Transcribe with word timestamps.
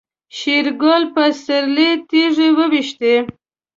شېرګل 0.37 1.03
په 1.13 1.23
سيرلي 1.43 1.89
تيږې 2.09 2.49
وويشتې. 2.57 3.15